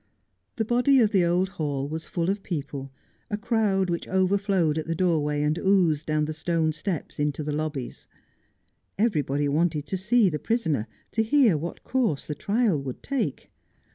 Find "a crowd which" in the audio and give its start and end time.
3.29-4.07